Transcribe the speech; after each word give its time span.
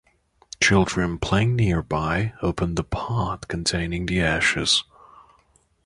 Children 0.59 1.19
playing 1.19 1.55
nearby 1.55 2.33
opened 2.41 2.75
the 2.75 2.83
pot 2.83 3.47
containing 3.47 4.07
the 4.07 4.19
ashes. 4.19 4.83